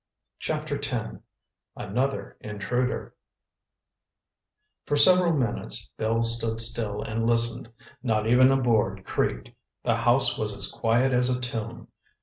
[0.39, 1.17] Chapter X
[1.77, 3.13] ANOTHER INTRUDER
[4.87, 7.71] For several minutes Bill stood still and listened.
[8.01, 9.51] Not even a board creaked.
[9.83, 11.87] The house was as quiet as a tomb.